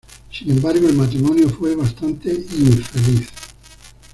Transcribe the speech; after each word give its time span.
Sin 0.31 0.49
embargo 0.49 0.89
el 0.89 0.95
matrimonio 0.95 1.47
fue 1.47 1.75
bastante 1.75 2.31
infeliz. 2.33 3.29